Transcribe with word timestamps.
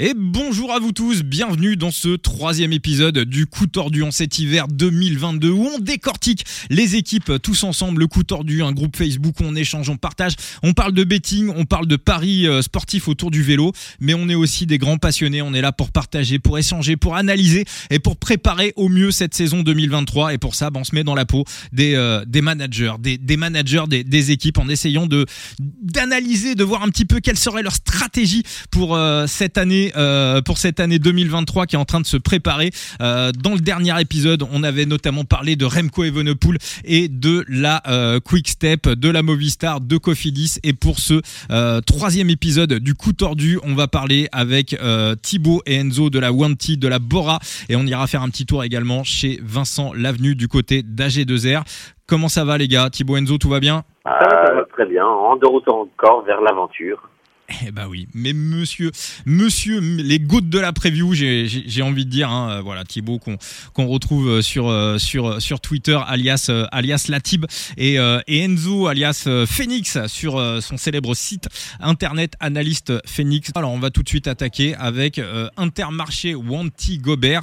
Et 0.00 0.14
bonjour 0.16 0.72
à 0.72 0.78
vous 0.78 0.92
tous, 0.92 1.24
bienvenue 1.24 1.74
dans 1.76 1.90
ce 1.90 2.10
troisième 2.10 2.72
épisode 2.72 3.18
du 3.24 3.46
coup 3.46 3.66
tordu 3.66 4.04
en 4.04 4.12
cet 4.12 4.38
hiver 4.38 4.68
2022 4.68 5.50
où 5.50 5.66
on 5.74 5.80
décortique 5.80 6.44
les 6.70 6.94
équipes 6.94 7.32
tous 7.42 7.64
ensemble, 7.64 7.98
le 7.98 8.06
coup 8.06 8.22
tordu, 8.22 8.62
un 8.62 8.70
groupe 8.70 8.96
Facebook 8.96 9.40
où 9.40 9.42
on 9.42 9.56
échange, 9.56 9.88
on 9.88 9.96
partage, 9.96 10.34
on 10.62 10.72
parle 10.72 10.92
de 10.92 11.02
betting, 11.02 11.48
on 11.48 11.64
parle 11.64 11.88
de 11.88 11.96
paris 11.96 12.46
euh, 12.46 12.62
sportifs 12.62 13.08
autour 13.08 13.32
du 13.32 13.42
vélo, 13.42 13.72
mais 13.98 14.14
on 14.14 14.28
est 14.28 14.36
aussi 14.36 14.66
des 14.66 14.78
grands 14.78 14.98
passionnés, 14.98 15.42
on 15.42 15.52
est 15.52 15.60
là 15.60 15.72
pour 15.72 15.90
partager, 15.90 16.38
pour 16.38 16.58
échanger, 16.58 16.96
pour 16.96 17.16
analyser 17.16 17.64
et 17.90 17.98
pour 17.98 18.18
préparer 18.18 18.74
au 18.76 18.88
mieux 18.88 19.10
cette 19.10 19.34
saison 19.34 19.64
2023 19.64 20.32
et 20.32 20.38
pour 20.38 20.54
ça 20.54 20.70
ben, 20.70 20.82
on 20.82 20.84
se 20.84 20.94
met 20.94 21.02
dans 21.02 21.16
la 21.16 21.26
peau 21.26 21.42
des, 21.72 21.96
euh, 21.96 22.24
des 22.24 22.40
managers, 22.40 22.94
des, 23.00 23.18
des 23.18 23.36
managers 23.36 23.86
des, 23.88 24.04
des, 24.04 24.30
équipes 24.30 24.58
en 24.58 24.68
essayant 24.68 25.08
de 25.08 25.26
d'analyser, 25.58 26.54
de 26.54 26.62
voir 26.62 26.84
un 26.84 26.88
petit 26.88 27.04
peu 27.04 27.18
quelle 27.18 27.36
serait 27.36 27.64
leur 27.64 27.74
stratégie 27.74 28.44
pour 28.70 28.94
euh, 28.94 29.26
cette 29.26 29.58
année 29.58 29.87
euh, 29.96 30.40
pour 30.42 30.58
cette 30.58 30.80
année 30.80 30.98
2023 30.98 31.66
qui 31.66 31.76
est 31.76 31.78
en 31.78 31.84
train 31.84 32.00
de 32.00 32.06
se 32.06 32.16
préparer. 32.16 32.70
Euh, 33.00 33.32
dans 33.32 33.52
le 33.52 33.60
dernier 33.60 34.00
épisode, 34.00 34.44
on 34.52 34.62
avait 34.62 34.86
notamment 34.86 35.24
parlé 35.24 35.56
de 35.56 35.64
Remco 35.64 36.04
Evenepoel 36.04 36.58
et 36.84 37.08
de 37.08 37.44
la 37.48 37.82
euh, 37.88 38.20
Quick 38.20 38.48
Step, 38.48 38.88
de 38.88 39.08
la 39.10 39.22
Movistar, 39.22 39.80
de 39.80 39.96
Cofidis. 39.96 40.58
Et 40.62 40.72
pour 40.72 40.98
ce 40.98 41.20
troisième 41.80 42.30
épisode 42.30 42.74
du 42.74 42.94
coup 42.94 43.12
tordu, 43.12 43.58
on 43.62 43.74
va 43.74 43.88
parler 43.88 44.28
avec 44.32 44.76
Thibaut 45.22 45.62
et 45.66 45.76
Enzo 45.76 46.10
de 46.10 46.18
la 46.18 46.32
Wanty, 46.32 46.76
de 46.76 46.88
la 46.88 46.98
Bora, 46.98 47.38
et 47.68 47.76
on 47.76 47.82
ira 47.86 48.06
faire 48.06 48.22
un 48.22 48.28
petit 48.28 48.46
tour 48.46 48.64
également 48.64 49.04
chez 49.04 49.40
Vincent 49.42 49.92
Lavenue 49.94 50.34
du 50.34 50.48
côté 50.48 50.82
d'AG2R. 50.82 51.62
Comment 52.06 52.28
ça 52.28 52.44
va 52.44 52.58
les 52.58 52.68
gars? 52.68 52.88
Thibaut 52.90 53.16
Enzo, 53.16 53.38
tout 53.38 53.48
va 53.48 53.60
bien? 53.60 53.84
Va 54.04 54.64
très 54.72 54.86
bien, 54.86 55.04
en 55.04 55.36
de 55.36 55.46
route 55.46 55.68
encore 55.68 56.22
vers 56.22 56.40
l'aventure. 56.40 57.08
Eh 57.64 57.70
bah 57.70 57.86
oui, 57.88 58.08
mais 58.12 58.34
monsieur, 58.34 58.92
monsieur, 59.24 59.80
les 59.80 60.18
gouttes 60.20 60.50
de 60.50 60.58
la 60.58 60.72
preview, 60.74 61.14
j'ai 61.14 61.82
envie 61.82 62.04
de 62.04 62.10
dire, 62.10 62.28
hein, 62.30 62.50
euh, 62.50 62.60
voilà 62.60 62.84
Thibaut 62.84 63.18
qu'on 63.18 63.86
retrouve 63.86 64.28
euh, 64.28 64.42
sur 64.42 64.68
euh, 64.68 64.98
sur 64.98 65.40
sur 65.40 65.60
Twitter, 65.60 65.98
alias 66.06 66.50
alias 66.72 67.06
Latib 67.08 67.46
et, 67.78 67.94
et 67.94 68.44
Enzo, 68.44 68.86
alias 68.86 69.28
Phoenix 69.46 69.98
sur 70.08 70.62
son 70.62 70.76
célèbre 70.76 71.14
site 71.14 71.48
internet 71.80 72.34
analyste 72.40 72.92
Phoenix. 73.06 73.50
Alors 73.54 73.72
on 73.72 73.78
va 73.78 73.90
tout 73.90 74.02
de 74.02 74.08
suite 74.08 74.28
attaquer 74.28 74.74
avec 74.74 75.20
Intermarché 75.56 76.34
Wanty 76.34 76.98
Gobert 76.98 77.42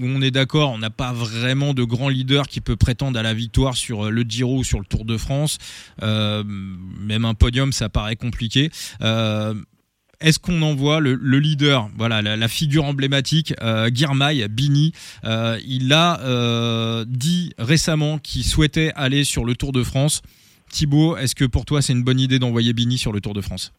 on 0.00 0.22
est 0.22 0.30
d'accord, 0.30 0.70
on 0.70 0.78
n'a 0.78 0.90
pas 0.90 1.12
vraiment 1.12 1.74
de 1.74 1.84
grand 1.84 2.08
leader 2.08 2.46
qui 2.46 2.60
peut 2.60 2.76
prétendre 2.76 3.18
à 3.18 3.22
la 3.22 3.34
victoire 3.34 3.76
sur 3.76 4.06
euh, 4.06 4.10
le 4.10 4.22
Giro 4.22 4.58
ou 4.58 4.64
sur 4.64 4.78
le 4.78 4.86
Tour 4.86 5.04
de 5.04 5.16
France. 5.16 5.58
Euh, 6.02 6.42
même 6.44 7.24
un 7.24 7.34
podium, 7.34 7.72
ça 7.72 7.88
paraît 7.88 8.16
compliqué. 8.16 8.70
Euh, 9.02 9.54
est-ce 10.20 10.38
qu'on 10.38 10.62
envoie 10.62 11.00
le, 11.00 11.14
le, 11.14 11.38
leader, 11.40 11.90
voilà, 11.96 12.22
la, 12.22 12.48
figure 12.48 12.84
emblématique, 12.84 13.54
euh, 13.60 13.90
Bini 14.48 14.92
Il 15.24 15.92
a 15.92 17.04
dit 17.06 17.52
récemment 17.58 18.18
qu'il 18.18 18.44
souhaitait 18.44 18.92
aller 18.94 19.24
sur 19.24 19.44
le 19.44 19.56
Tour 19.56 19.72
de 19.72 19.82
France. 19.82 20.22
Thibaut, 20.70 21.16
est-ce 21.16 21.34
que 21.34 21.44
pour 21.44 21.64
toi 21.64 21.82
c'est 21.82 21.92
une 21.92 22.04
bonne 22.04 22.20
idée 22.20 22.38
d'envoyer 22.38 22.72
Bini 22.72 22.98
sur 22.98 23.12
le 23.12 23.20
Tour 23.20 23.34
de 23.34 23.40
France 23.40 23.72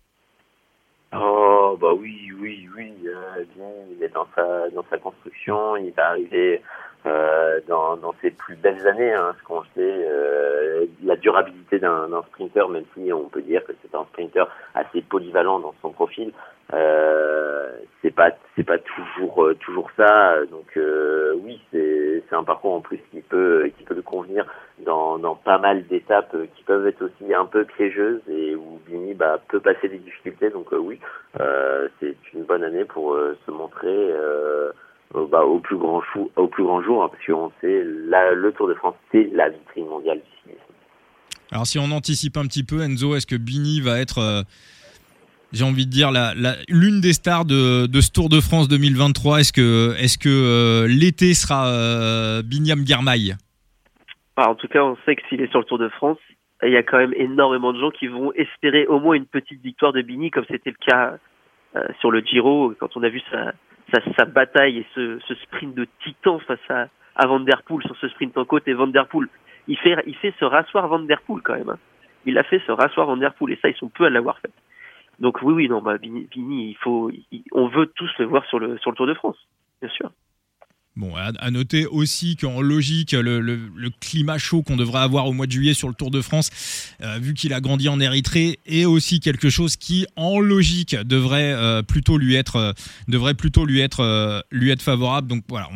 Oh 1.16 1.78
bah 1.80 1.94
oui, 1.98 2.30
oui, 2.42 2.68
oui 2.76 2.92
il 3.02 4.03
est 4.03 4.03
dans 4.14 4.28
sa 4.36 4.70
dans 4.70 4.86
sa 4.90 4.98
construction, 4.98 5.76
il 5.78 5.92
va 5.94 6.10
arriver 6.10 6.62
euh, 7.06 7.60
dans, 7.68 7.98
dans 7.98 8.14
ses 8.22 8.32
plus 8.32 8.56
belles 8.56 8.88
années, 8.88 9.14
hein, 9.14 9.36
ce 9.40 9.44
qu'on 9.44 9.64
sait, 9.64 9.70
euh, 9.78 10.86
la 11.04 11.16
durabilité 11.16 11.80
d'un 11.80 12.08
sprinter, 12.30 12.70
même 12.70 12.86
si 12.94 13.12
on 13.12 13.30
peut 13.30 13.42
dire 13.42 13.64
que 13.66 13.74
c'est 13.82 13.96
un 13.96 14.06
sprinter 14.06 14.46
assez 14.74 15.02
polyvalent 15.02 15.60
dans 15.60 15.74
son 15.82 15.92
profil, 15.92 16.32
euh, 16.74 17.70
c'est 18.02 18.12
pas 18.12 18.32
c'est 18.56 18.64
pas 18.64 18.78
toujours 18.78 19.44
euh, 19.44 19.54
toujours 19.56 19.90
ça. 19.98 20.46
Donc 20.46 20.78
euh, 20.78 21.36
oui, 21.44 21.62
c'est 21.72 22.24
c'est 22.28 22.36
un 22.36 22.44
parcours 22.44 22.74
en 22.74 22.82
plus 22.82 23.00
qui 23.12 23.22
peut 23.22 23.70
qui 23.78 23.84
peut 23.84 23.96
le 23.96 24.02
convenir 24.02 24.46
dans 24.80 25.20
dans 25.20 25.36
pas 25.36 25.58
mal 25.58 25.86
d'étapes 25.88 26.36
qui 26.56 26.64
peuvent 26.64 26.88
être 26.88 27.04
aussi 27.04 27.34
un 27.34 27.46
peu 27.46 27.66
piégeuses 27.66 28.22
et 28.30 28.56
où 28.56 28.80
Bini 28.88 29.14
bah, 29.14 29.40
peut 29.50 29.60
passer 29.60 29.90
des 29.90 30.00
difficultés. 30.00 30.50
Donc 30.50 30.72
oui, 30.72 31.00
c'est 32.00 32.16
une 32.34 32.44
bonne 32.44 32.64
année 32.64 32.86
pour 32.86 33.18
se 33.46 33.52
montrer. 33.52 34.14
Bah, 35.14 35.44
au 35.44 35.60
plus 35.60 35.78
grand 35.78 36.02
chou, 36.02 36.32
au 36.36 36.48
plus 36.48 36.64
grand 36.64 36.82
jour, 36.82 37.04
hein, 37.04 37.10
parce 37.12 37.26
qu'on 37.26 37.52
sait 37.62 37.84
la, 38.08 38.34
le 38.34 38.52
Tour 38.52 38.68
de 38.68 38.74
France, 38.74 38.96
c'est 39.12 39.30
la 39.34 39.50
vitrine 39.50 39.88
mondiale 39.88 40.18
du 40.18 40.38
cyclisme. 40.38 40.74
Alors 41.52 41.68
si 41.68 41.78
on 41.78 41.92
anticipe 41.92 42.38
un 42.38 42.46
petit 42.46 42.64
peu, 42.64 42.82
Enzo, 42.82 43.16
est-ce 43.16 43.28
que 43.28 43.36
Bini 43.36 43.80
va 43.80 44.00
être 44.00 44.46
j'ai 45.54 45.64
envie 45.64 45.86
de 45.86 45.92
dire 45.92 46.12
la, 46.12 46.34
l'une 46.68 47.00
des 47.00 47.14
stars 47.14 47.46
de, 47.46 47.86
de, 47.86 48.02
ce 48.02 48.12
Tour 48.12 48.28
de 48.28 48.42
France 48.42 48.68
2023. 48.68 49.40
Est-ce 49.40 49.54
que 49.54 49.94
est-ce 50.02 50.18
que 50.18 50.30
euh, 50.30 50.88
l'été 50.88 51.34
sera 51.36 51.68
euh, 51.68 52.42
Binyam 52.42 52.86
Girmay? 52.86 53.38
Bah, 54.36 54.50
En 54.50 54.56
tout 54.56 54.68
cas, 54.68 54.84
on 54.84 54.98
sait 55.06 55.16
que 55.16 55.22
s'il 55.30 55.42
est 55.42 55.52
sur 55.52 55.60
le 55.60 55.66
Tour 55.66 55.78
de 55.78 55.90
France, 55.90 56.18
il 56.64 56.72
y 56.72 56.78
a 56.78 56.84
quand 56.84 56.98
même 56.98 57.14
énormément 57.16 57.72
de 57.72 57.80
gens 57.80 57.92
qui 57.92 58.08
vont 58.08 58.34
espérer 58.34 58.88
au 58.88 59.00
moins 59.00 59.14
une 59.14 59.28
petite 59.28 59.62
victoire 59.62 59.94
de 59.94 60.02
Bini, 60.02 60.32
comme 60.32 60.46
c'était 60.50 60.72
le 60.72 60.86
cas 60.86 61.18
euh, 61.76 61.88
sur 62.00 62.10
le 62.10 62.22
Giro 62.22 62.74
quand 62.80 62.98
on 62.98 63.04
a 63.04 63.10
vu 63.10 63.22
sa, 63.30 63.54
sa, 64.18 64.26
bataille 64.26 64.80
et 64.80 64.86
ce, 64.96 65.20
ce, 65.28 65.36
sprint 65.36 65.76
de 65.76 65.88
titan 66.04 66.40
face 66.40 66.60
à, 66.70 66.88
à 67.16 67.28
Van 67.28 67.40
Der 67.40 67.62
Poel 67.64 67.84
sur 67.86 67.96
ce 67.98 68.08
sprint 68.10 68.38
en 68.38 68.46
côte 68.46 68.68
et 68.68 68.74
Van 68.74 68.88
Der 68.88 69.08
Poel. 69.08 69.28
Il 69.68 69.78
fait 69.78 69.96
il 70.08 70.16
fait 70.16 70.34
se 70.40 70.46
rasseoir 70.46 70.88
Van 70.88 71.00
Der 71.00 71.22
Poel 71.22 71.42
quand 71.42 71.56
même. 71.56 71.70
Hein. 71.70 71.80
Il 72.26 72.38
a 72.38 72.44
fait 72.44 72.60
se 72.66 72.72
rasseoir 72.72 73.08
Van 73.08 73.18
Der 73.18 73.34
Poel 73.34 73.54
et 73.54 73.60
ça 73.62 73.70
ils 73.70 73.76
sont 73.76 73.90
peu 73.90 74.06
à 74.06 74.10
l'avoir 74.10 74.40
fait. 74.40 74.52
Donc 75.20 75.42
oui, 75.42 75.54
oui, 75.54 75.70
non, 75.70 75.82
bah, 75.82 75.98
Vini, 75.98 76.28
il 76.36 76.78
faut, 76.78 77.12
on 77.52 77.68
veut 77.68 77.88
tous 77.88 78.12
le 78.18 78.26
voir 78.26 78.46
sur 78.46 78.60
le, 78.60 78.78
sur 78.80 78.92
le 78.92 78.98
Tour 78.98 79.08
de 79.08 79.14
France, 79.14 79.38
bien 79.82 79.90
sûr. 79.92 80.12
Bon, 80.96 81.16
à, 81.16 81.50
noter 81.50 81.88
aussi 81.88 82.36
qu'en 82.36 82.62
logique, 82.62 83.14
le, 83.14 83.42
le, 83.42 83.90
climat 84.00 84.38
chaud 84.38 84.62
qu'on 84.62 84.76
devrait 84.76 85.00
avoir 85.00 85.26
au 85.26 85.34
mois 85.34 85.48
de 85.48 85.52
juillet 85.52 85.74
sur 85.74 85.88
le 85.88 85.96
Tour 85.96 86.12
de 86.12 86.22
France, 86.22 86.52
euh, 87.02 87.18
vu 87.20 87.34
qu'il 87.34 87.52
a 87.54 87.62
grandi 87.62 87.90
en 87.90 88.00
Érythrée, 88.00 88.60
est 88.68 88.86
aussi 88.86 89.20
quelque 89.20 89.50
chose 89.50 89.76
qui, 89.76 90.06
en 90.16 90.40
logique, 90.40 90.96
devrait 90.96 91.52
euh, 91.54 91.82
plutôt 91.82 92.20
lui 92.20 92.36
être, 92.36 92.58
euh, 92.58 92.74
devrait 93.08 93.34
plutôt 93.34 93.66
lui 93.66 93.80
être, 93.80 94.44
lui 94.52 94.70
être 94.70 94.84
favorable. 94.84 95.28
Donc 95.28 95.44
voilà, 95.50 95.68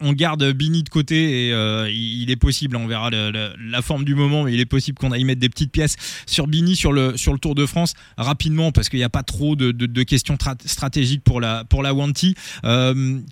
on, 0.00 0.12
garde 0.12 0.42
Bini 0.52 0.82
de 0.82 0.88
côté 0.88 1.50
et 1.50 1.90
il, 1.92 2.28
est 2.28 2.36
possible, 2.36 2.74
on 2.76 2.88
verra 2.88 3.10
la 3.10 3.82
forme 3.82 4.04
du 4.04 4.16
moment, 4.16 4.42
mais 4.42 4.54
il 4.54 4.58
est 4.58 4.66
possible 4.66 4.98
qu'on 4.98 5.12
aille 5.12 5.22
mettre 5.22 5.40
des 5.40 5.48
petites 5.48 5.70
pièces 5.70 5.94
sur 6.26 6.48
Bini 6.48 6.74
sur 6.74 6.92
le 6.92 7.16
sur 7.16 7.32
le 7.32 7.38
Tour 7.38 7.54
de 7.54 7.64
France 7.64 7.94
rapidement 8.16 8.72
parce 8.72 8.88
qu'il 8.88 8.98
n'y 8.98 9.04
a 9.04 9.08
pas 9.08 9.22
trop 9.22 9.54
de, 9.54 9.70
de, 9.70 10.02
questions 10.02 10.36
stratégiques 10.64 11.22
pour 11.22 11.40
la 11.40 11.62
pour 11.64 11.84
la 11.84 11.94
Wanty. 11.94 12.34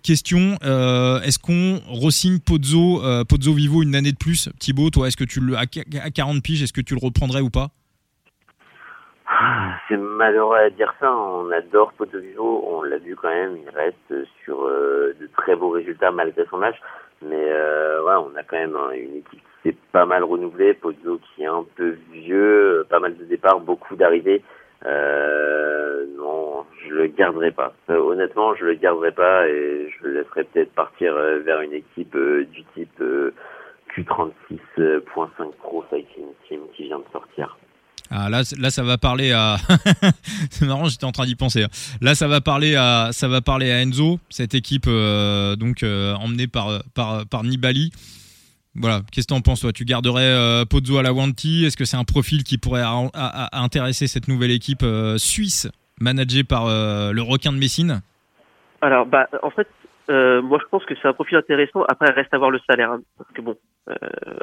question 0.03 0.57
est-ce 1.23 1.39
qu'on 1.39 1.79
ressigne 2.03 2.39
Pozzo, 2.39 3.03
euh, 3.03 3.23
Pozzo 3.23 3.53
Vivo 3.53 3.83
une 3.83 3.95
année 3.95 4.11
de 4.11 4.17
plus 4.17 4.49
Thibaut, 4.59 4.89
toi, 4.89 5.07
est-ce 5.07 5.17
que 5.17 5.23
tu 5.23 5.39
le, 5.39 5.55
à 5.55 5.65
40 5.65 6.43
piges, 6.43 6.63
est-ce 6.63 6.73
que 6.73 6.81
tu 6.81 6.93
le 6.93 6.99
reprendrais 7.01 7.41
ou 7.41 7.49
pas? 7.49 7.69
C'est 9.87 9.97
malheureux 9.97 10.57
à 10.57 10.69
dire 10.69 10.93
ça. 10.99 11.13
On 11.13 11.51
adore 11.51 11.93
Pozzo 11.93 12.19
Vivo. 12.19 12.63
On 12.67 12.83
l'a 12.83 12.97
vu 12.97 13.15
quand 13.15 13.29
même. 13.29 13.57
Il 13.57 13.69
reste 13.69 14.27
sur 14.43 14.63
euh, 14.63 15.13
de 15.19 15.29
très 15.37 15.55
beaux 15.55 15.69
résultats 15.69 16.11
malgré 16.11 16.45
son 16.49 16.61
âge. 16.63 16.79
Mais 17.21 17.51
euh, 17.51 18.01
on 18.05 18.35
a 18.35 18.43
quand 18.43 18.57
même 18.57 18.77
une 18.95 19.17
équipe 19.17 19.41
qui 19.41 19.69
s'est 19.69 19.77
pas 19.91 20.05
mal 20.05 20.23
renouvelée. 20.23 20.73
Pozzo 20.73 21.19
qui 21.19 21.43
est 21.43 21.47
un 21.47 21.65
peu 21.75 21.97
vieux, 22.11 22.85
pas 22.89 22.99
mal 22.99 23.17
de 23.17 23.25
départs, 23.25 23.59
beaucoup 23.59 23.95
d'arrivées. 23.95 24.43
Euh, 24.85 26.05
non, 26.17 26.65
je 26.85 26.93
le 26.93 27.07
garderai 27.07 27.51
pas. 27.51 27.73
Euh, 27.89 27.97
honnêtement, 27.99 28.55
je 28.55 28.65
le 28.65 28.75
garderai 28.75 29.11
pas 29.11 29.47
et 29.47 29.89
je 29.89 30.07
le 30.07 30.19
laisserai 30.19 30.43
peut-être 30.45 30.71
partir 30.73 31.15
euh, 31.15 31.39
vers 31.39 31.61
une 31.61 31.73
équipe 31.73 32.15
du 32.15 32.63
type 32.75 33.01
Q36.5 33.95 35.51
Pro 35.59 35.83
Cycling 35.89 36.27
Team 36.47 36.59
qui 36.75 36.83
vient 36.83 36.99
de 36.99 37.05
sortir. 37.11 37.57
Ah 38.09 38.29
là, 38.29 38.43
là, 38.57 38.69
ça 38.69 38.83
va 38.83 38.97
parler 38.97 39.33
à. 39.33 39.57
c'est 40.49 40.65
marrant, 40.65 40.85
j'étais 40.85 41.03
en 41.03 41.11
train 41.11 41.25
d'y 41.25 41.35
penser. 41.35 41.63
Hein. 41.63 41.69
Là, 42.01 42.15
ça 42.15 42.27
va 42.29 42.39
parler 42.39 42.75
à, 42.75 43.09
ça 43.11 43.27
va 43.27 43.41
parler 43.41 43.69
à 43.69 43.81
Enzo, 43.81 44.19
cette 44.29 44.53
équipe 44.53 44.85
donc 44.85 45.83
emmenée 45.83 46.47
par 46.47 46.83
par 46.93 47.25
par 47.27 47.43
Nibali. 47.43 47.91
Voilà, 48.79 49.01
qu'est-ce 49.11 49.27
que 49.27 49.33
tu 49.33 49.37
en 49.37 49.41
penses 49.41 49.61
toi? 49.61 49.71
Tu 49.71 49.85
garderais 49.85 50.21
euh, 50.21 50.63
Pozzo 50.63 50.97
à 50.97 51.03
la 51.03 51.11
Wanty? 51.11 51.65
Est-ce 51.65 51.75
que 51.75 51.85
c'est 51.85 51.97
un 51.97 52.03
profil 52.03 52.43
qui 52.43 52.59
pourrait 52.59 52.83
intéresser 53.51 54.05
cette 54.05 54.27
nouvelle 54.27 54.51
équipe 54.51 54.83
euh, 54.83 55.17
suisse 55.17 55.67
managée 55.99 56.43
par 56.43 56.67
euh, 56.67 57.11
le 57.11 57.21
requin 57.23 57.51
de 57.51 57.57
Messine? 57.57 58.01
Alors, 58.81 59.07
bah, 59.07 59.27
en 59.41 59.49
fait, 59.49 59.67
moi 60.09 60.59
je 60.61 60.67
pense 60.69 60.85
que 60.85 60.93
c'est 61.01 61.07
un 61.07 61.13
profil 61.13 61.37
intéressant. 61.37 61.83
Après, 61.89 62.11
reste 62.11 62.31
à 62.35 62.37
voir 62.37 62.51
le 62.51 62.59
salaire, 62.69 62.91
hein, 62.91 63.01
parce 63.17 63.31
que 63.31 63.41
bon, 63.41 63.57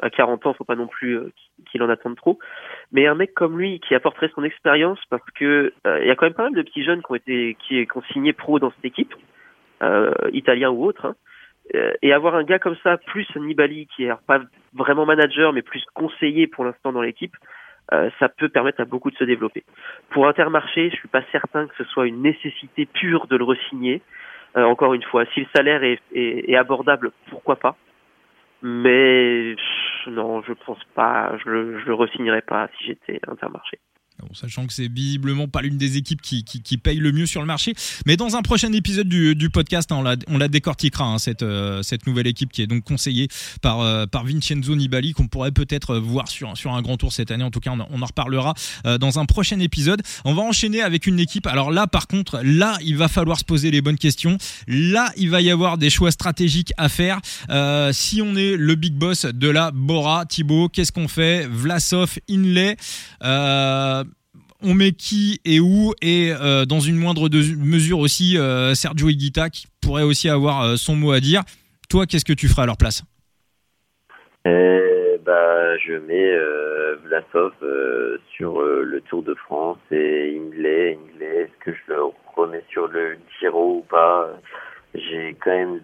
à 0.01 0.09
40 0.09 0.45
ans, 0.45 0.53
faut 0.53 0.65
pas 0.65 0.75
non 0.75 0.87
plus 0.87 1.17
qu'il 1.71 1.81
en 1.81 1.89
attende 1.89 2.17
trop. 2.17 2.37
Mais 2.91 3.07
un 3.07 3.15
mec 3.15 3.33
comme 3.33 3.57
lui 3.57 3.79
qui 3.79 3.95
apporterait 3.95 4.31
son 4.35 4.43
expérience, 4.43 4.99
parce 5.09 5.23
que 5.39 5.73
il 5.85 6.07
y 6.07 6.11
a 6.11 6.15
quand 6.15 6.25
même 6.25 6.33
pas 6.33 6.43
mal 6.43 6.53
de 6.53 6.61
petits 6.61 6.83
jeunes 6.83 7.01
qui 7.01 7.11
ont 7.11 7.15
été 7.15 7.57
qui, 7.65 7.87
ont 7.95 8.03
signé 8.11 8.33
pro 8.33 8.59
dans 8.59 8.71
cette 8.71 8.85
équipe, 8.85 9.15
italien 10.33 10.71
ou 10.71 10.83
autre. 10.83 11.05
Hein, 11.05 11.15
et 11.73 12.13
avoir 12.13 12.35
un 12.35 12.43
gars 12.43 12.59
comme 12.59 12.75
ça, 12.83 12.97
plus 12.97 13.27
Nibali, 13.35 13.87
qui 13.95 14.05
est 14.05 14.13
pas 14.27 14.41
vraiment 14.73 15.05
manager, 15.05 15.51
mais 15.51 15.61
plus 15.61 15.83
conseiller 15.93 16.47
pour 16.47 16.63
l'instant 16.63 16.91
dans 16.91 17.01
l'équipe, 17.01 17.35
ça 17.91 18.29
peut 18.29 18.49
permettre 18.49 18.81
à 18.81 18.85
beaucoup 18.85 19.11
de 19.11 19.15
se 19.15 19.23
développer. 19.23 19.63
Pour 20.11 20.27
Intermarché, 20.27 20.89
je 20.91 20.95
suis 20.95 21.07
pas 21.07 21.23
certain 21.31 21.67
que 21.67 21.75
ce 21.77 21.83
soit 21.85 22.07
une 22.07 22.21
nécessité 22.21 22.85
pure 22.85 23.27
de 23.27 23.35
le 23.35 23.43
resigner. 23.43 24.01
encore 24.55 24.93
une 24.93 25.03
fois, 25.03 25.25
si 25.33 25.41
le 25.41 25.47
salaire 25.55 25.83
est, 25.83 25.99
est 26.13 26.55
abordable, 26.55 27.11
pourquoi 27.29 27.55
pas 27.55 27.75
mais 28.67 29.55
non, 30.07 30.41
je 30.41 30.53
pense 30.53 30.83
pas. 30.95 31.37
Je, 31.45 31.77
je 31.79 31.85
le 31.85 31.93
resignerai 31.93 32.41
pas 32.41 32.67
si 32.77 32.85
j'étais 32.85 33.19
Intermarché 33.27 33.79
sachant 34.33 34.67
que 34.67 34.73
c'est 34.73 34.91
visiblement 34.91 35.47
pas 35.47 35.61
l'une 35.61 35.77
des 35.77 35.97
équipes 35.97 36.21
qui, 36.21 36.43
qui, 36.43 36.77
paye 36.77 36.97
le 36.97 37.11
mieux 37.11 37.25
sur 37.25 37.41
le 37.41 37.47
marché. 37.47 37.73
Mais 38.05 38.17
dans 38.17 38.35
un 38.35 38.41
prochain 38.41 38.71
épisode 38.73 39.07
du, 39.07 39.49
podcast, 39.49 39.91
hein, 39.91 40.03
on, 40.27 40.37
la, 40.37 40.47
décortiquera, 40.47 41.05
hein, 41.05 41.17
cette, 41.17 41.43
euh, 41.43 41.81
cette 41.83 42.05
nouvelle 42.07 42.27
équipe 42.27 42.51
qui 42.51 42.61
est 42.61 42.67
donc 42.67 42.83
conseillée 42.83 43.27
par, 43.61 43.81
euh, 43.81 44.05
Vincenzo 44.25 44.75
Nibali, 44.75 45.13
qu'on 45.13 45.27
pourrait 45.27 45.51
peut-être 45.51 45.97
voir 45.97 46.27
sur, 46.27 46.57
sur 46.57 46.73
un 46.73 46.81
grand 46.81 46.97
tour 46.97 47.13
cette 47.13 47.31
année. 47.31 47.43
En 47.43 47.51
tout 47.51 47.59
cas, 47.59 47.71
on, 47.71 48.01
en 48.01 48.05
reparlera 48.05 48.53
euh, 48.85 48.97
dans 48.97 49.19
un 49.19 49.25
prochain 49.25 49.59
épisode. 49.59 50.01
On 50.23 50.33
va 50.33 50.41
enchaîner 50.41 50.81
avec 50.81 51.05
une 51.05 51.19
équipe. 51.19 51.47
Alors 51.47 51.71
là, 51.71 51.87
par 51.87 52.07
contre, 52.07 52.41
là, 52.43 52.77
il 52.83 52.97
va 52.97 53.07
falloir 53.07 53.39
se 53.39 53.43
poser 53.43 53.71
les 53.71 53.81
bonnes 53.81 53.97
questions. 53.97 54.37
Là, 54.67 55.11
il 55.17 55.29
va 55.29 55.41
y 55.41 55.51
avoir 55.51 55.77
des 55.77 55.89
choix 55.89 56.11
stratégiques 56.11 56.73
à 56.77 56.89
faire. 56.89 57.19
si 57.91 58.21
on 58.21 58.35
est 58.35 58.55
le 58.55 58.75
big 58.75 58.93
boss 58.93 59.25
de 59.25 59.49
la 59.49 59.71
Bora, 59.71 60.25
Thibaut, 60.25 60.69
qu'est-ce 60.69 60.91
qu'on 60.91 61.07
fait? 61.07 61.47
Vlasov, 61.47 62.17
Inlay 62.29 62.77
on 64.63 64.73
met 64.73 64.91
qui 64.91 65.41
et 65.45 65.59
où 65.59 65.93
et 66.01 66.31
euh, 66.31 66.65
dans 66.65 66.79
une 66.79 66.95
moindre 66.95 67.29
mesure 67.29 67.99
aussi 67.99 68.37
euh, 68.37 68.73
Sergio 68.73 69.09
Higuita 69.09 69.49
qui 69.49 69.67
pourrait 69.81 70.03
aussi 70.03 70.29
avoir 70.29 70.61
euh, 70.61 70.75
son 70.75 70.95
mot 70.95 71.11
à 71.11 71.19
dire. 71.19 71.41
Toi, 71.89 72.05
qu'est-ce 72.05 72.25
que 72.25 72.33
tu 72.33 72.47
ferais 72.47 72.63
à 72.63 72.65
leur 72.65 72.77
place? 72.77 73.03
Eh, 74.45 75.19
bah, 75.23 75.77
Je 75.77 75.93
mets 75.93 76.35
Vlasov 77.03 77.53
sur 78.35 78.61
le 78.61 79.01
Tour 79.01 79.23
de 79.23 79.35
France 79.35 79.77
et 79.91 80.35
Inglais. 80.37 80.97
Inglais, 81.13 81.43
est-ce 81.43 81.63
que 81.63 81.71
je 81.71 81.93
le 81.93 82.01
remets 82.35 82.63
sur 82.69 82.87
le 82.87 83.17
Giro 83.39 83.77
ou 83.77 83.81
pas? 83.81 84.29
J'ai 84.93 85.35
quand 85.43 85.51
même. 85.51 85.79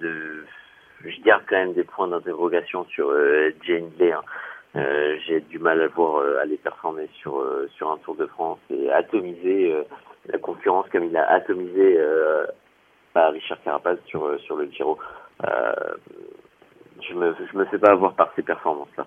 Je 1.04 1.22
garde 1.24 1.44
quand 1.48 1.58
même 1.58 1.74
des 1.74 1.84
points 1.84 2.08
d'interrogation 2.08 2.86
sur 2.86 3.12
Jane. 3.68 3.90
Euh, 4.76 5.18
j'ai 5.28 5.42
du 5.42 5.60
mal 5.60 5.82
à 5.82 5.88
voir 5.88 6.22
euh, 6.22 6.40
aller 6.42 6.56
performer 6.58 7.10
sur 7.20 7.40
euh, 7.40 7.70
sur 7.76 7.92
un 7.92 7.98
Tour 7.98 8.16
de 8.16 8.26
France 8.28 8.60
et 8.70 8.90
atomiser 8.90 9.74
la 10.28 10.38
concurrence 10.38 10.86
comme 10.92 11.04
il 11.04 11.18
a 11.18 11.30
atomisé 11.30 12.00
bah, 13.14 13.30
Richard 13.30 13.62
Carapaz 13.64 13.98
sur 14.06 14.40
sur 14.42 14.56
le 14.56 14.72
Giro. 14.72 14.98
je 15.42 17.14
me 17.14 17.36
je 17.52 17.58
me 17.58 17.66
fais 17.66 17.80
pas 17.80 17.92
avoir 17.92 18.14
par 18.14 18.32
ces 18.36 18.44
performances 18.44 18.96
là. 18.98 19.06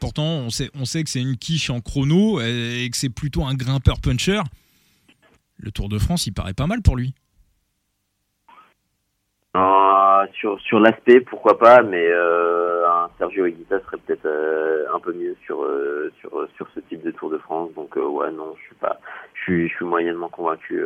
Pourtant, 0.00 0.22
on 0.22 0.50
sait, 0.50 0.70
on 0.80 0.84
sait 0.84 1.02
que 1.02 1.10
c'est 1.10 1.20
une 1.20 1.36
quiche 1.36 1.70
en 1.70 1.80
chrono 1.80 2.40
et 2.40 2.88
que 2.88 2.96
c'est 2.96 3.12
plutôt 3.12 3.42
un 3.42 3.54
grimpeur 3.54 3.96
puncher. 4.00 4.40
Le 5.58 5.72
Tour 5.72 5.88
de 5.88 5.98
France, 5.98 6.28
il 6.28 6.32
paraît 6.32 6.54
pas 6.54 6.68
mal 6.68 6.82
pour 6.82 6.96
lui. 6.96 7.14
sur 10.34 10.58
sur 10.60 10.78
l'aspect, 10.78 11.20
pourquoi 11.20 11.58
pas, 11.58 11.82
mais 11.82 12.06
euh, 12.06 12.86
Sergio 13.18 13.46
Higuita 13.46 13.80
serait 13.80 13.98
peut-être 14.06 14.26
euh, 14.26 14.86
un 14.94 15.00
peu 15.00 15.12
mieux 15.12 15.36
sur 15.44 15.62
euh, 15.62 16.10
sur 16.20 16.48
sur 16.56 16.68
ce 16.74 16.80
type 16.80 17.02
de 17.02 17.10
Tour 17.10 17.30
de 17.30 17.38
France. 17.38 17.72
Donc 17.74 17.96
ouais, 17.96 18.30
non, 18.30 18.54
je 18.56 18.62
suis 18.66 18.74
pas, 18.76 18.98
je 19.34 19.66
suis 19.66 19.84
moyennement 19.84 20.28
convaincu 20.28 20.82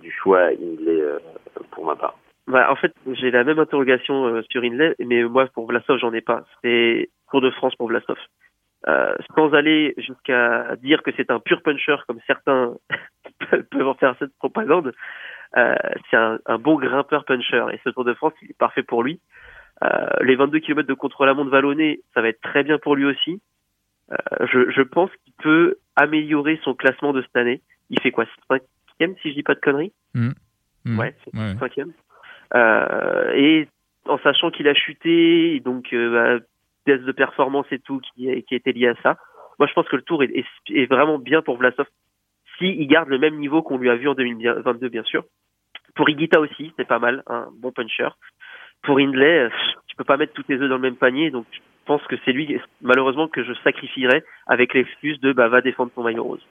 du 0.00 0.10
choix 0.10 0.48
Inlay 0.48 1.02
pour 1.70 1.84
ma 1.84 1.96
part. 1.96 2.16
Bah, 2.46 2.70
en 2.70 2.76
fait, 2.76 2.94
j'ai 3.12 3.30
la 3.30 3.44
même 3.44 3.58
interrogation 3.58 4.42
sur 4.50 4.62
Inlay, 4.64 4.94
mais 4.98 5.22
moi 5.24 5.46
pour 5.54 5.66
Vlasov, 5.66 5.98
j'en 5.98 6.12
ai 6.12 6.20
pas. 6.20 6.44
C'est 6.62 7.10
Tour 7.30 7.40
de 7.40 7.50
France 7.50 7.74
pour 7.76 7.88
Vlasov. 7.88 8.18
sans 9.36 9.52
aller 9.54 9.94
jusqu'à 9.98 10.76
dire 10.76 11.02
que 11.02 11.10
c'est 11.16 11.30
un 11.30 11.40
pur 11.40 11.62
puncher 11.62 11.96
comme 12.06 12.20
certains 12.26 12.74
peuvent 13.70 13.88
en 13.88 13.94
faire 13.94 14.16
cette 14.18 14.34
propagande, 14.38 14.92
euh, 15.56 15.74
c'est 16.10 16.16
un, 16.16 16.38
un, 16.46 16.58
bon 16.58 16.76
grimpeur 16.76 17.24
puncher 17.24 17.64
et 17.72 17.80
ce 17.84 17.90
Tour 17.90 18.04
de 18.04 18.14
France, 18.14 18.34
il 18.42 18.50
est 18.50 18.58
parfait 18.58 18.82
pour 18.82 19.02
lui. 19.02 19.20
Euh, 19.84 20.08
les 20.22 20.36
22 20.36 20.58
km 20.60 20.88
de 20.88 20.94
contre-la-montre 20.94 21.50
vallonnée, 21.50 22.00
ça 22.14 22.20
va 22.20 22.28
être 22.28 22.40
très 22.40 22.64
bien 22.64 22.78
pour 22.78 22.96
lui 22.96 23.04
aussi. 23.04 23.40
Euh, 24.10 24.46
je, 24.52 24.70
je, 24.70 24.82
pense 24.82 25.10
qu'il 25.24 25.34
peut 25.34 25.76
améliorer 25.94 26.58
son 26.64 26.74
classement 26.74 27.12
de 27.12 27.22
cette 27.22 27.36
année. 27.36 27.62
Il 27.90 28.00
fait 28.00 28.10
quoi 28.10 28.24
Cinquième, 28.48 29.16
si 29.22 29.30
je 29.30 29.34
dis 29.34 29.42
pas 29.42 29.54
de 29.54 29.60
conneries 29.60 29.92
mmh. 30.14 30.30
Mmh. 30.84 30.98
Ouais, 30.98 31.14
cinquième. 31.58 31.92
Euh, 32.54 33.32
et 33.34 33.68
en 34.06 34.18
sachant 34.18 34.50
qu'il 34.50 34.68
a 34.68 34.74
chuté, 34.74 35.60
donc 35.60 35.92
euh, 35.92 36.38
bah, 36.38 36.44
baisse 36.86 37.04
de 37.04 37.12
performance 37.12 37.66
et 37.70 37.78
tout 37.78 38.00
qui, 38.00 38.42
qui 38.44 38.54
était 38.54 38.72
lié 38.72 38.88
à 38.88 38.94
ça. 39.02 39.18
Moi, 39.58 39.68
je 39.68 39.74
pense 39.74 39.88
que 39.88 39.96
le 39.96 40.02
tour 40.02 40.22
est, 40.22 40.30
est, 40.30 40.46
est 40.70 40.86
vraiment 40.86 41.18
bien 41.18 41.42
pour 41.42 41.58
Vlasov 41.58 41.86
s'il 42.58 42.86
garde 42.88 43.08
le 43.08 43.18
même 43.18 43.38
niveau 43.38 43.62
qu'on 43.62 43.78
lui 43.78 43.90
a 43.90 43.96
vu 43.96 44.08
en 44.08 44.14
2022, 44.14 44.88
bien 44.88 45.04
sûr. 45.04 45.24
Pour 45.94 46.08
Igita 46.08 46.40
aussi, 46.40 46.72
c'est 46.76 46.86
pas 46.86 46.98
mal, 46.98 47.22
un 47.26 47.48
bon 47.56 47.72
puncher. 47.72 48.08
Pour 48.82 48.98
Hindley, 48.98 49.46
euh, 49.46 49.50
tu 49.86 49.96
peux 49.96 50.04
pas 50.04 50.16
mettre 50.16 50.32
tous 50.32 50.44
tes 50.44 50.54
œufs 50.54 50.68
dans 50.68 50.76
le 50.76 50.82
même 50.82 50.96
panier, 50.96 51.30
donc 51.30 51.46
je 51.52 51.58
pense 51.84 52.02
que 52.06 52.16
c'est 52.24 52.32
lui, 52.32 52.60
malheureusement, 52.82 53.28
que 53.28 53.44
je 53.44 53.52
sacrifierais 53.64 54.24
avec 54.46 54.74
l'excuse 54.74 55.20
de 55.20 55.32
bah, 55.32 55.48
va 55.48 55.60
défendre 55.60 55.90
ton 55.94 56.02
maillot 56.02 56.24
rose. 56.24 56.46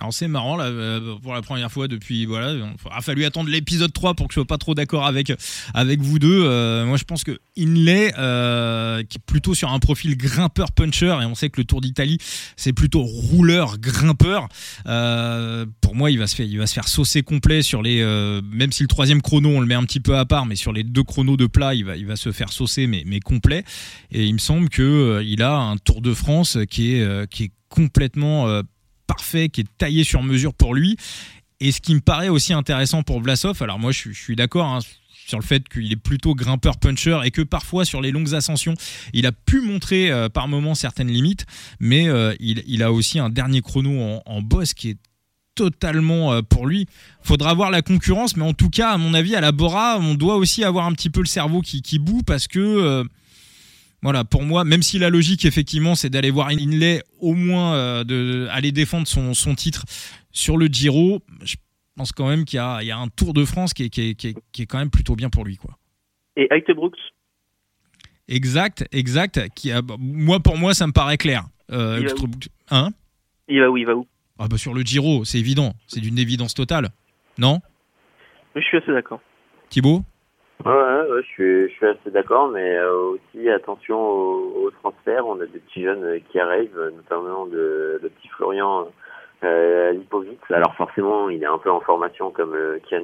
Alors 0.00 0.12
c'est 0.12 0.26
marrant 0.26 0.56
là 0.56 0.64
euh, 0.64 1.16
pour 1.22 1.34
la 1.34 1.42
première 1.42 1.70
fois 1.70 1.86
depuis 1.86 2.26
voilà, 2.26 2.52
il 2.52 2.62
a 2.90 3.00
fallu 3.00 3.24
attendre 3.24 3.48
l'épisode 3.48 3.92
3 3.92 4.14
pour 4.14 4.26
que 4.26 4.32
je 4.32 4.40
sois 4.40 4.46
pas 4.46 4.58
trop 4.58 4.74
d'accord 4.74 5.06
avec 5.06 5.32
avec 5.72 6.00
vous 6.00 6.18
deux. 6.18 6.44
Euh, 6.44 6.84
moi 6.84 6.96
je 6.96 7.04
pense 7.04 7.22
que 7.22 7.38
Inlay 7.56 8.12
euh, 8.18 9.04
qui 9.04 9.18
est 9.18 9.24
plutôt 9.24 9.54
sur 9.54 9.70
un 9.70 9.78
profil 9.78 10.16
grimpeur 10.16 10.72
puncher 10.72 11.16
et 11.22 11.26
on 11.26 11.34
sait 11.36 11.48
que 11.48 11.60
le 11.60 11.64
Tour 11.64 11.80
d'Italie 11.80 12.18
c'est 12.56 12.72
plutôt 12.72 13.02
rouleur 13.02 13.78
grimpeur. 13.78 14.48
pour 15.80 15.94
moi 15.94 16.10
il 16.10 16.18
va 16.18 16.26
se 16.26 16.34
faire 16.34 16.46
il 16.46 16.58
va 16.58 16.66
se 16.66 16.74
faire 16.74 16.88
saucer 16.88 17.22
complet 17.22 17.62
sur 17.62 17.80
les 17.80 18.04
même 18.52 18.72
si 18.72 18.82
le 18.82 18.88
troisième 18.88 19.22
chrono 19.22 19.50
on 19.50 19.60
le 19.60 19.66
met 19.66 19.74
un 19.74 19.84
petit 19.84 20.00
peu 20.00 20.16
à 20.16 20.24
part 20.24 20.46
mais 20.46 20.56
sur 20.56 20.72
les 20.72 20.82
deux 20.82 21.04
chronos 21.04 21.36
de 21.36 21.46
plat 21.46 21.74
il 21.74 21.84
va 21.84 21.96
il 21.96 22.06
va 22.06 22.16
se 22.16 22.32
faire 22.32 22.52
saucer 22.52 22.88
mais 22.88 23.04
mais 23.06 23.20
complet 23.20 23.64
et 24.10 24.24
il 24.24 24.32
me 24.32 24.38
semble 24.38 24.68
que 24.68 25.22
il 25.24 25.42
a 25.42 25.54
un 25.54 25.76
Tour 25.76 26.00
de 26.00 26.14
France 26.14 26.58
qui 26.68 26.94
est 26.94 27.30
qui 27.30 27.44
est 27.44 27.52
complètement 27.68 28.62
parfait, 29.14 29.48
qui 29.48 29.62
est 29.62 29.78
taillé 29.78 30.04
sur 30.04 30.22
mesure 30.22 30.54
pour 30.54 30.74
lui. 30.74 30.96
Et 31.60 31.72
ce 31.72 31.80
qui 31.80 31.94
me 31.94 32.00
paraît 32.00 32.28
aussi 32.28 32.52
intéressant 32.52 33.02
pour 33.02 33.20
Vlasov, 33.20 33.62
alors 33.62 33.78
moi 33.78 33.92
je, 33.92 34.10
suis 34.10 34.36
d'accord 34.36 34.66
hein, 34.66 34.80
sur 35.26 35.38
le 35.38 35.44
fait 35.44 35.66
qu'il 35.68 35.92
est 35.92 35.96
plutôt 35.96 36.34
grimpeur 36.34 36.78
puncher 36.78 37.20
et 37.24 37.30
que 37.30 37.42
parfois 37.42 37.84
sur 37.84 38.00
les 38.02 38.10
longues 38.10 38.34
ascensions, 38.34 38.74
il 39.12 39.26
a 39.26 39.32
pu 39.32 39.60
montrer 39.60 40.10
euh, 40.10 40.28
par 40.28 40.48
moments 40.48 40.74
certaines 40.74 41.08
limites, 41.08 41.46
mais 41.78 42.08
euh, 42.08 42.34
il, 42.40 42.82
a 42.82 42.92
aussi 42.92 43.18
un 43.20 43.30
dernier 43.30 43.60
chrono 43.60 44.20
en, 44.26 44.42
boss 44.42 44.74
qui 44.74 44.90
est 44.90 44.98
totalement 45.54 46.32
euh, 46.32 46.42
pour 46.42 46.66
lui. 46.66 46.86
Faudra 47.22 47.54
voir 47.54 47.70
la 47.70 47.82
concurrence, 47.82 48.36
mais 48.36 48.44
en 48.44 48.52
tout 48.52 48.68
cas, 48.68 48.90
à 48.90 48.98
mon 48.98 49.14
avis, 49.14 49.36
à 49.36 49.40
la 49.40 49.52
Bora, 49.52 49.98
on 50.00 50.14
doit 50.14 50.36
aussi 50.36 50.64
avoir 50.64 50.86
un 50.86 50.92
petit 50.92 51.08
peu 51.08 51.20
le 51.20 51.26
cerveau 51.26 51.60
qui, 51.62 51.82
qui 51.82 52.00
boue 52.00 52.22
parce 52.26 52.48
que 52.48 53.06
voilà, 54.04 54.22
pour 54.22 54.42
moi, 54.42 54.64
même 54.64 54.82
si 54.82 54.98
la 54.98 55.08
logique, 55.08 55.46
effectivement, 55.46 55.94
c'est 55.94 56.10
d'aller 56.10 56.30
voir 56.30 56.48
Inlay, 56.48 57.02
au 57.20 57.32
moins 57.32 57.74
euh, 57.74 58.04
de 58.04 58.46
aller 58.50 58.70
défendre 58.70 59.06
son, 59.08 59.32
son, 59.32 59.54
titre 59.54 59.84
sur 60.30 60.58
le 60.58 60.66
Giro, 60.66 61.22
je 61.42 61.56
pense 61.96 62.12
quand 62.12 62.28
même 62.28 62.44
qu'il 62.44 62.58
y, 62.58 62.84
y, 62.84 62.90
a 62.90 62.98
un 62.98 63.08
Tour 63.08 63.32
de 63.32 63.46
France 63.46 63.72
qui 63.72 63.84
est, 63.84 63.88
qui, 63.88 64.10
est, 64.10 64.14
qui, 64.14 64.28
est, 64.28 64.34
qui 64.52 64.62
est, 64.62 64.66
quand 64.66 64.76
même 64.76 64.90
plutôt 64.90 65.16
bien 65.16 65.30
pour 65.30 65.46
lui. 65.46 65.56
Quoi. 65.56 65.78
Et 66.36 66.48
Brooks? 66.74 66.98
Exact, 68.28 68.86
exact. 68.92 69.48
Qui 69.54 69.72
a, 69.72 69.80
moi, 69.98 70.38
pour 70.38 70.58
moi, 70.58 70.74
ça 70.74 70.86
me 70.86 70.92
paraît 70.92 71.16
clair. 71.16 71.44
Euh, 71.72 71.98
il, 71.98 72.06
va 72.06 72.14
hein? 72.72 72.90
Il 73.48 73.60
va 73.60 73.70
où 73.70 73.76
Il 73.78 73.86
va 73.86 73.94
où? 73.96 74.06
Ah 74.38 74.48
bah 74.48 74.58
Sur 74.58 74.74
le 74.74 74.82
Giro, 74.82 75.24
c'est 75.24 75.38
évident. 75.38 75.72
C'est 75.86 76.00
d'une 76.00 76.18
évidence 76.18 76.52
totale. 76.52 76.90
Non? 77.38 77.60
Je 78.54 78.60
suis 78.60 78.76
assez 78.76 78.92
d'accord. 78.92 79.22
Thibaut? 79.70 80.04
Ouais, 80.64 80.72
ouais, 80.72 81.22
je, 81.22 81.26
suis, 81.26 81.68
je 81.68 81.74
suis 81.74 81.86
assez 81.86 82.10
d'accord, 82.10 82.48
mais 82.48 82.76
euh, 82.76 83.16
aussi 83.16 83.50
attention 83.50 84.00
aux, 84.00 84.70
transferts. 84.82 85.26
On 85.26 85.38
a 85.40 85.46
des 85.46 85.58
petits 85.58 85.82
jeunes 85.82 86.20
qui 86.30 86.40
arrivent, 86.40 86.90
notamment 86.96 87.46
de, 87.46 88.00
le 88.02 88.08
petit 88.08 88.28
Florian 88.28 88.88
euh, 89.42 89.92
Lipovic. 89.92 90.38
Alors 90.50 90.74
forcément, 90.76 91.28
il 91.28 91.42
est 91.42 91.46
un 91.46 91.58
peu 91.58 91.70
en 91.70 91.80
formation 91.80 92.30
comme 92.30 92.54
euh, 92.54 92.78
Kian 92.88 93.02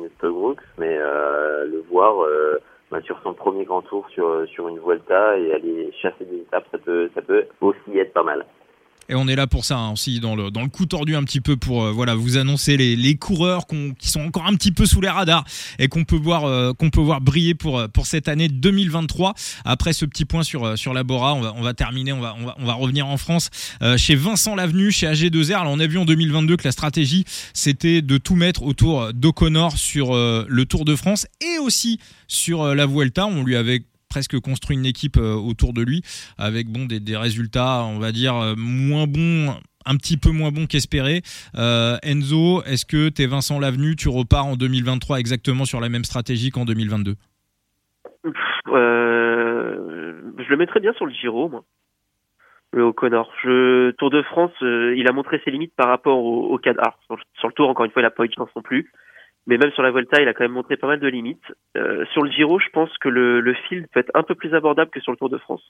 mais 0.78 0.96
euh, 0.98 1.66
le 1.66 1.84
voir 1.90 2.24
euh, 2.24 2.58
bah, 2.90 3.02
sur 3.02 3.20
son 3.22 3.34
premier 3.34 3.64
grand 3.64 3.82
tour 3.82 4.08
sur 4.08 4.48
sur 4.48 4.68
une 4.68 4.78
Vuelta 4.78 5.36
et 5.38 5.52
aller 5.52 5.92
chasser 6.00 6.24
des 6.24 6.38
étapes, 6.38 6.64
ça 6.72 6.78
peut 6.78 7.10
ça 7.14 7.20
peut 7.20 7.44
aussi 7.60 7.98
être 7.98 8.14
pas 8.14 8.22
mal. 8.22 8.46
Et 9.10 9.16
on 9.16 9.26
est 9.26 9.34
là 9.34 9.48
pour 9.48 9.64
ça 9.64 9.76
hein, 9.76 9.90
aussi, 9.90 10.20
dans 10.20 10.36
le, 10.36 10.52
dans 10.52 10.62
le 10.62 10.68
coup 10.68 10.86
tordu 10.86 11.16
un 11.16 11.24
petit 11.24 11.40
peu 11.40 11.56
pour 11.56 11.82
euh, 11.82 11.90
voilà 11.90 12.14
vous 12.14 12.38
annoncer 12.38 12.76
les, 12.76 12.94
les 12.94 13.16
coureurs 13.16 13.66
qui 13.98 14.08
sont 14.08 14.20
encore 14.20 14.46
un 14.46 14.54
petit 14.54 14.70
peu 14.70 14.86
sous 14.86 15.00
les 15.00 15.08
radars 15.08 15.44
et 15.80 15.88
qu'on 15.88 16.04
peut 16.04 16.16
voir 16.16 16.44
euh, 16.44 16.72
peut 16.72 17.00
voir 17.00 17.20
briller 17.20 17.56
pour 17.56 17.80
euh, 17.80 17.88
pour 17.88 18.06
cette 18.06 18.28
année 18.28 18.48
2023. 18.48 19.34
Après 19.64 19.92
ce 19.94 20.04
petit 20.04 20.24
point 20.24 20.44
sur 20.44 20.78
sur 20.78 20.94
la 20.94 21.02
Bora, 21.02 21.34
on 21.34 21.62
va 21.62 21.74
terminer, 21.74 22.12
on 22.12 22.20
va 22.20 22.36
on 22.38 22.46
va, 22.46 22.54
on 22.60 22.64
va 22.64 22.74
revenir 22.74 23.08
en 23.08 23.16
France 23.16 23.50
chez 23.96 24.14
Vincent 24.14 24.54
Lavenu, 24.54 24.92
chez 24.92 25.08
AG2R. 25.08 25.60
Alors 25.60 25.72
on 25.72 25.80
a 25.80 25.86
vu 25.88 25.98
en 25.98 26.04
2022 26.04 26.56
que 26.56 26.64
la 26.64 26.72
stratégie 26.72 27.24
c'était 27.52 28.02
de 28.02 28.16
tout 28.16 28.36
mettre 28.36 28.62
autour 28.62 29.12
d'O'Connor 29.12 29.76
sur 29.76 30.14
le 30.14 30.64
Tour 30.64 30.84
de 30.84 30.94
France 30.94 31.26
et 31.40 31.58
aussi 31.58 31.98
sur 32.28 32.74
la 32.74 32.86
Vuelta. 32.86 33.26
On 33.26 33.42
lui 33.42 33.56
avait 33.56 33.82
presque 34.10 34.38
construit 34.40 34.76
une 34.76 34.84
équipe 34.84 35.16
euh, 35.16 35.34
autour 35.34 35.72
de 35.72 35.82
lui 35.82 36.02
avec 36.36 36.68
bon 36.68 36.84
des, 36.84 37.16
résultats 37.16 37.84
on 37.84 37.98
va 37.98 38.12
dire 38.12 38.36
euh, 38.36 38.54
moins 38.56 39.06
bons 39.06 39.54
un 39.86 39.96
petit 39.96 40.18
peu 40.18 40.30
moins 40.30 40.50
bon 40.50 40.66
qu'espéré. 40.66 41.22
Enzo, 41.54 42.62
est-ce 42.64 42.84
que 42.84 43.08
t'es 43.08 43.24
Vincent 43.26 43.58
Lavenu, 43.58 43.96
tu 43.96 44.10
repars 44.10 44.44
en 44.44 44.56
2023 44.56 45.18
exactement 45.18 45.64
sur 45.64 45.80
la 45.80 45.88
même 45.88 46.04
stratégie 46.04 46.50
qu'en 46.50 46.66
2022 46.66 47.14
Je 50.36 50.50
le 50.50 50.56
mettrais 50.58 50.80
bien 50.80 50.92
sur 50.92 51.06
le 51.06 51.12
Giro, 51.12 51.48
moi 51.48 51.64
le 52.72 52.84
O'Connor. 52.84 53.30
Je, 53.42 53.90
Tour 53.92 54.10
de 54.10 54.22
France, 54.22 54.52
euh, 54.62 54.94
il 54.96 55.08
a 55.08 55.12
montré 55.12 55.40
ses 55.44 55.50
limites 55.50 55.74
par 55.74 55.88
rapport 55.88 56.18
au, 56.18 56.52
au 56.52 56.58
cadre. 56.58 56.82
Sur, 57.38 57.48
le 57.48 57.52
Tour, 57.52 57.68
encore 57.68 57.84
une 57.84 57.90
fois, 57.90 58.02
il 58.02 58.04
n'a 58.04 58.10
pas 58.10 58.24
eu 58.24 58.28
de 58.28 58.34
chance 58.34 58.50
non 58.54 58.62
plus. 58.62 58.92
Mais 59.46 59.56
même 59.58 59.72
sur 59.72 59.82
la 59.82 59.90
Volta, 59.90 60.20
il 60.20 60.28
a 60.28 60.34
quand 60.34 60.44
même 60.44 60.52
montré 60.52 60.76
pas 60.76 60.86
mal 60.86 61.00
de 61.00 61.08
limites. 61.08 61.42
Euh, 61.76 62.04
sur 62.12 62.22
le 62.22 62.30
Giro, 62.30 62.58
je 62.60 62.68
pense 62.72 62.96
que 62.98 63.08
le, 63.08 63.40
le 63.40 63.54
field 63.54 63.86
peut 63.92 64.00
être 64.00 64.10
un 64.14 64.22
peu 64.22 64.34
plus 64.34 64.54
abordable 64.54 64.90
que 64.90 65.00
sur 65.00 65.12
le 65.12 65.18
Tour 65.18 65.30
de 65.30 65.38
France. 65.38 65.62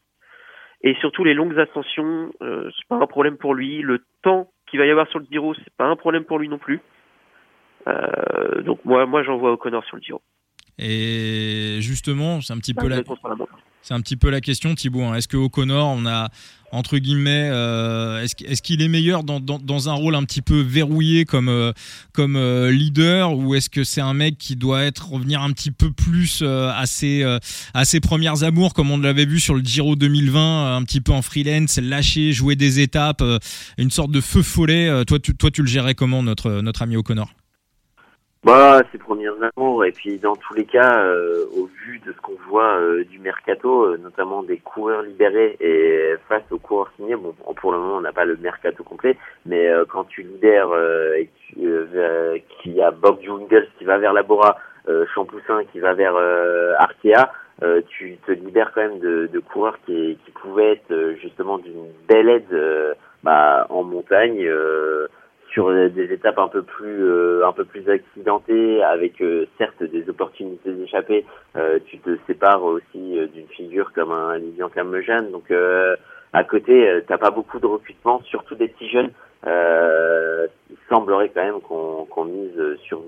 Et 0.82 0.94
surtout, 0.96 1.24
les 1.24 1.34
longues 1.34 1.58
ascensions, 1.58 2.30
euh, 2.42 2.70
c'est 2.76 2.88
pas 2.88 2.96
un 2.96 3.06
problème 3.06 3.36
pour 3.36 3.54
lui. 3.54 3.82
Le 3.82 4.02
temps 4.22 4.50
qu'il 4.66 4.78
va 4.78 4.86
y 4.86 4.90
avoir 4.90 5.08
sur 5.08 5.18
le 5.18 5.26
Giro, 5.30 5.54
c'est 5.54 5.72
pas 5.76 5.86
un 5.86 5.96
problème 5.96 6.24
pour 6.24 6.38
lui 6.38 6.48
non 6.48 6.58
plus. 6.58 6.80
Euh, 7.86 8.62
donc 8.62 8.84
moi, 8.84 9.06
moi, 9.06 9.22
j'en 9.22 9.36
vois 9.36 9.52
O'Connor 9.52 9.84
sur 9.84 9.96
le 9.96 10.02
Giro. 10.02 10.22
Et 10.78 11.78
justement, 11.80 12.40
c'est 12.40 12.54
un 12.54 12.58
petit 12.58 12.72
peu 12.72 12.88
la, 12.88 13.02
c'est 13.82 13.94
un 13.94 14.00
petit 14.00 14.16
peu 14.16 14.30
la 14.30 14.40
question, 14.40 14.74
Thibaut. 14.74 15.02
Hein. 15.04 15.14
Est-ce 15.14 15.28
que 15.28 15.36
O'Connor, 15.36 15.88
on 15.88 16.06
a 16.06 16.28
entre 16.72 16.98
guillemets, 16.98 17.48
euh, 17.50 18.22
est-ce 18.22 18.62
qu'il 18.62 18.80
est 18.82 18.88
meilleur 18.88 19.24
dans, 19.24 19.40
dans, 19.40 19.88
un 19.88 19.92
rôle 19.92 20.14
un 20.14 20.22
petit 20.22 20.42
peu 20.42 20.60
verrouillé 20.60 21.24
comme 21.24 21.48
euh, 21.48 21.72
comme 22.12 22.36
euh, 22.36 22.70
leader 22.70 23.36
ou 23.36 23.54
est-ce 23.54 23.68
que 23.68 23.82
c'est 23.82 24.00
un 24.00 24.14
mec 24.14 24.38
qui 24.38 24.54
doit 24.54 24.84
être 24.84 25.10
revenir 25.10 25.42
un 25.42 25.50
petit 25.50 25.72
peu 25.72 25.90
plus 25.90 26.42
à 26.42 26.84
ses 26.86 27.24
à 27.74 27.84
ses 27.84 28.00
premières 28.00 28.44
amours 28.44 28.72
comme 28.72 28.90
on 28.90 28.98
l'avait 28.98 29.26
vu 29.26 29.40
sur 29.40 29.54
le 29.54 29.62
Giro 29.62 29.96
2020, 29.96 30.76
un 30.76 30.82
petit 30.84 31.00
peu 31.00 31.12
en 31.12 31.22
freelance, 31.22 31.78
lâcher, 31.78 32.32
jouer 32.32 32.56
des 32.56 32.80
étapes, 32.80 33.22
une 33.78 33.90
sorte 33.90 34.12
de 34.12 34.20
feu 34.20 34.42
follet. 34.42 35.04
toi, 35.06 35.18
tu, 35.18 35.34
toi, 35.34 35.50
tu 35.50 35.62
le 35.62 35.68
gérais 35.68 35.94
comment 35.94 36.22
notre 36.22 36.60
notre 36.60 36.82
ami 36.82 36.96
O'Connor? 36.96 37.30
Bah, 38.42 38.80
ses 38.90 38.96
premières 38.96 39.34
amours, 39.54 39.84
et 39.84 39.92
puis 39.92 40.18
dans 40.18 40.34
tous 40.34 40.54
les 40.54 40.64
cas, 40.64 41.04
euh, 41.04 41.44
au 41.54 41.66
vu 41.66 41.98
de 41.98 42.12
ce 42.12 42.20
qu'on 42.22 42.38
voit 42.48 42.80
euh, 42.80 43.04
du 43.04 43.18
mercato, 43.18 43.84
euh, 43.84 43.98
notamment 43.98 44.42
des 44.42 44.56
coureurs 44.56 45.02
libérés 45.02 45.58
et 45.60 46.14
face 46.26 46.44
aux 46.50 46.58
coureurs 46.58 46.90
signés, 46.96 47.16
bon, 47.16 47.34
pour 47.56 47.72
le 47.72 47.78
moment 47.78 47.98
on 47.98 48.00
n'a 48.00 48.12
pas 48.12 48.24
le 48.24 48.38
mercato 48.38 48.82
complet, 48.82 49.18
mais 49.44 49.68
quand 49.90 50.04
tu 50.04 50.22
libères 50.22 50.72
et 51.16 51.28
qu'il 51.54 52.72
y 52.72 52.80
a 52.80 52.90
Bob 52.90 53.20
Jungels 53.22 53.68
qui 53.78 53.84
va 53.84 53.98
vers 53.98 54.14
Labora, 54.14 54.56
Champoussin 55.14 55.64
qui 55.70 55.78
va 55.78 55.92
vers 55.92 56.16
Arkea, 56.78 57.30
tu 57.88 58.16
te 58.26 58.32
libères 58.32 58.72
quand 58.74 58.80
même 58.80 59.00
de, 59.00 59.28
de 59.30 59.38
coureurs 59.38 59.78
qui, 59.84 60.18
qui 60.24 60.30
pouvaient 60.30 60.72
être 60.72 61.14
justement 61.20 61.58
d'une 61.58 61.88
belle 62.08 62.30
aide 62.30 62.96
bah, 63.22 63.66
en 63.68 63.82
montagne 63.82 64.48
sur 65.52 65.72
des 65.90 66.12
étapes 66.12 66.38
un 66.38 66.48
peu 66.48 66.62
plus 66.62 67.04
euh, 67.04 67.46
un 67.46 67.52
peu 67.52 67.64
plus 67.64 67.88
accidentées 67.88 68.82
avec 68.82 69.20
euh, 69.20 69.46
certes 69.58 69.82
des 69.82 70.08
opportunités 70.08 70.72
d'échapper 70.72 71.24
euh, 71.56 71.78
tu 71.86 71.98
te 71.98 72.16
sépares 72.26 72.62
aussi 72.62 73.18
d'une 73.32 73.48
figure 73.48 73.92
comme 73.92 74.12
un 74.12 74.38
Lilian 74.38 74.68
Carmejane 74.68 75.30
donc 75.30 75.52
à 76.32 76.44
côté 76.44 77.02
t'as 77.06 77.18
pas 77.18 77.30
beaucoup 77.30 77.58
de 77.58 77.66
recrutement 77.66 78.22
surtout 78.22 78.54
des 78.54 78.68
petits 78.68 78.88
jeunes 78.88 79.10
il 79.44 80.76
semblerait 80.88 81.30
quand 81.34 81.44
même 81.44 81.60
qu'on 81.60 82.04
qu'on 82.04 82.24
mise 82.24 82.76
sur 82.84 83.02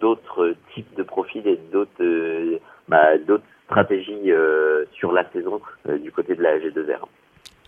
d'autres 0.00 0.54
types 0.74 0.94
de 0.96 1.02
profils 1.02 1.46
et 1.46 1.58
d'autres 1.72 2.60
bah, 2.88 3.18
d'autres 3.18 3.44
stratégies 3.66 4.32
sur 4.92 5.12
la 5.12 5.28
saison 5.32 5.60
du 6.00 6.12
côté 6.12 6.34
de 6.34 6.42
la 6.42 6.58
G2R. 6.58 7.06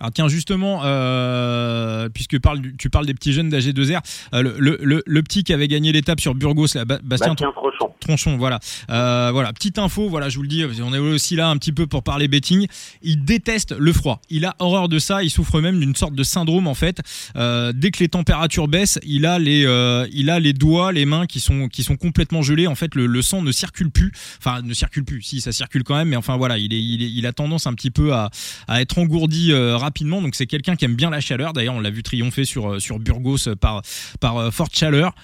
Alors 0.00 0.12
tiens 0.12 0.28
justement, 0.28 0.80
euh, 0.84 2.08
puisque 2.08 2.30
tu 2.30 2.40
parles, 2.40 2.60
tu 2.78 2.88
parles 2.88 3.04
des 3.04 3.12
petits 3.12 3.34
jeunes 3.34 3.50
d'AG2R, 3.50 4.00
euh, 4.34 4.42
le, 4.42 4.78
le, 4.80 5.02
le, 5.04 5.22
petit 5.22 5.44
qui 5.44 5.52
avait 5.52 5.68
gagné 5.68 5.92
l'étape 5.92 6.20
sur 6.20 6.34
Burgos, 6.34 6.68
là, 6.74 6.86
Bastien, 6.86 7.34
Tronchon. 7.34 7.92
Tronchon, 8.00 8.36
voilà. 8.38 8.60
Euh, 8.88 9.28
voilà, 9.30 9.52
petite 9.52 9.78
info, 9.78 10.08
voilà, 10.08 10.30
je 10.30 10.36
vous 10.36 10.42
le 10.42 10.48
dis, 10.48 10.64
on 10.82 10.94
est 10.94 10.98
aussi 10.98 11.36
là 11.36 11.50
un 11.50 11.56
petit 11.58 11.72
peu 11.72 11.86
pour 11.86 12.02
parler 12.02 12.28
betting. 12.28 12.66
Il 13.02 13.26
déteste 13.26 13.74
le 13.78 13.92
froid. 13.92 14.22
Il 14.30 14.46
a 14.46 14.56
horreur 14.58 14.88
de 14.88 14.98
ça. 14.98 15.22
Il 15.22 15.28
souffre 15.28 15.60
même 15.60 15.78
d'une 15.78 15.94
sorte 15.94 16.14
de 16.14 16.22
syndrome 16.22 16.66
en 16.66 16.74
fait. 16.74 17.00
Dès 17.34 17.90
que 17.90 17.98
les 17.98 18.08
températures 18.08 18.68
baissent, 18.68 18.98
il 19.04 19.26
a 19.26 19.38
les, 19.38 19.66
il 20.12 20.30
a 20.30 20.40
les 20.40 20.54
doigts, 20.54 20.92
les 20.92 21.04
mains 21.04 21.26
qui 21.26 21.40
sont 21.40 21.68
qui 21.68 21.82
sont 21.82 21.96
complètement 21.96 22.40
gelés. 22.40 22.66
En 22.66 22.74
fait, 22.74 22.94
le, 22.94 23.06
le, 23.06 23.22
sang 23.22 23.42
ne 23.42 23.52
circule 23.52 23.90
plus. 23.90 24.12
Enfin, 24.38 24.62
ne 24.62 24.72
circule 24.72 25.04
plus. 25.04 25.20
Si, 25.20 25.42
ça 25.42 25.52
circule 25.52 25.84
quand 25.84 25.96
même, 25.96 26.08
mais 26.08 26.16
enfin 26.16 26.38
voilà, 26.38 26.56
il 26.56 26.72
est, 26.72 26.82
il, 26.82 27.02
est, 27.02 27.10
il 27.10 27.26
a 27.26 27.32
tendance 27.32 27.66
un 27.66 27.74
petit 27.74 27.90
peu 27.90 28.14
à, 28.14 28.30
à 28.66 28.80
être 28.80 28.96
engourdi 28.98 29.52
rapidement 29.52 29.89
rapidement. 29.90 30.22
Donc 30.22 30.36
c'est 30.36 30.46
quelqu'un 30.46 30.76
qui 30.76 30.84
aime 30.84 30.94
bien 30.94 31.10
la 31.10 31.20
chaleur. 31.20 31.52
D'ailleurs, 31.52 31.74
on 31.74 31.80
l'a 31.80 31.90
vu 31.90 32.04
triompher 32.04 32.44
sur 32.44 32.70
euh, 32.70 32.78
sur 32.78 33.00
Burgos 33.00 33.48
euh, 33.48 33.56
par 33.56 33.82
par 34.20 34.36
euh, 34.36 34.50
forte 34.52 34.76
chaleur. 34.76 35.14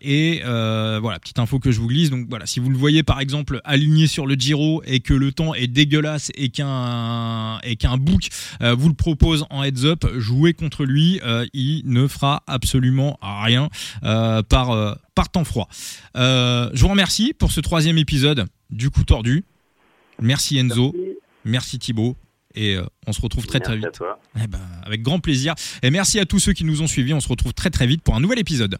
et 0.00 0.40
voilà, 0.42 1.18
petite 1.18 1.38
info 1.38 1.58
que 1.58 1.70
je 1.70 1.80
vous 1.80 1.88
glisse. 1.88 2.08
Donc 2.08 2.26
voilà, 2.30 2.46
si 2.46 2.60
vous 2.60 2.70
le 2.70 2.78
voyez 2.78 3.02
par 3.02 3.20
exemple 3.20 3.60
aligné 3.64 4.06
sur 4.06 4.26
le 4.26 4.36
Giro 4.36 4.82
et 4.86 5.00
que 5.00 5.12
le 5.12 5.32
temps 5.32 5.52
est 5.54 5.66
dégueulasse 5.66 6.30
et 6.34 6.48
qu'un 6.48 7.58
et 7.62 7.76
qu'un 7.76 7.98
book 7.98 8.28
vous 8.60 8.88
le 8.88 8.94
propose 8.94 9.44
en 9.50 9.62
heads 9.62 9.84
up, 9.84 10.06
jouez 10.16 10.54
contre 10.54 10.84
lui. 10.84 11.20
il 11.52 11.82
ne 11.84 12.06
fera 12.06 12.42
absolument 12.46 13.18
rien 13.22 13.68
par 14.02 14.98
par 15.14 15.28
temps 15.30 15.44
froid. 15.44 15.68
je 16.14 16.80
vous 16.80 16.88
remercie 16.88 17.34
pour 17.38 17.52
ce 17.52 17.60
troisième 17.60 17.98
épisode 17.98 18.46
du 18.70 18.88
coup 18.90 19.04
tordu. 19.04 19.44
Merci 20.20 20.58
Enzo. 20.58 20.94
Merci 21.44 21.78
Thibaut. 21.78 22.16
Et 22.54 22.76
euh, 22.76 22.84
on 23.06 23.12
se 23.12 23.20
retrouve 23.20 23.46
très 23.46 23.60
très 23.60 23.76
vite. 23.76 23.86
À 23.86 23.90
toi. 23.90 24.18
Eh 24.42 24.46
ben, 24.46 24.60
avec 24.84 25.02
grand 25.02 25.18
plaisir. 25.20 25.54
Et 25.82 25.90
merci 25.90 26.20
à 26.20 26.24
tous 26.24 26.38
ceux 26.38 26.52
qui 26.52 26.64
nous 26.64 26.82
ont 26.82 26.86
suivis. 26.86 27.12
On 27.12 27.20
se 27.20 27.28
retrouve 27.28 27.52
très 27.52 27.70
très 27.70 27.86
vite 27.86 28.02
pour 28.02 28.14
un 28.14 28.20
nouvel 28.20 28.38
épisode. 28.38 28.78